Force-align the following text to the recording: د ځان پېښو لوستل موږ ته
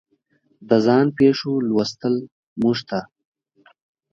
د 0.69 0.71
ځان 0.85 1.05
پېښو 1.17 1.53
لوستل 1.69 2.15
موږ 2.61 2.77
ته 2.89 2.99